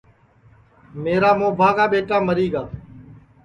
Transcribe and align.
میرا 1.03 1.31
مُوابھا 1.39 1.69
کا 1.77 1.85
ٻیٹا 1.91 2.17
مری 2.27 2.47
گا 2.53 2.63
ہے 2.69 2.75